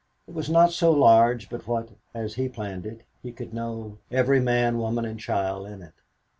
[0.25, 4.39] It was not so large but what, as he planned it, he could know every
[4.39, 5.93] man, woman and child in it.